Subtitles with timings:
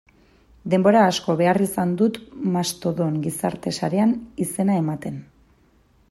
[0.73, 2.15] Denbora asko behar izan dut
[2.55, 4.15] Mastodon gizarte sarean
[4.47, 5.21] izena ematen.